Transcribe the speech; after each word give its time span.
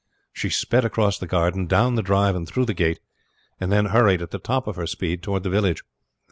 She 0.33 0.49
sped 0.49 0.91
cross 0.93 1.19
the 1.19 1.27
garden, 1.27 1.67
down 1.67 1.93
the 1.93 2.01
drive, 2.01 2.35
and 2.35 2.47
through 2.47 2.65
the 2.65 2.73
gate, 2.73 2.99
and 3.59 3.71
then 3.71 3.85
hurried 3.85 4.23
at 4.23 4.31
the 4.31 4.39
top 4.39 4.65
of 4.65 4.75
her 4.75 4.87
speed 4.87 5.21
toward 5.21 5.43
the 5.43 5.49
village. 5.51 5.83